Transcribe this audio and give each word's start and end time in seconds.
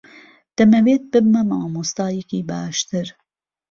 دەمەوێت 0.57 1.03
ببمە 1.11 1.41
مامۆستایەکی 1.49 2.47
باشتر. 2.49 3.07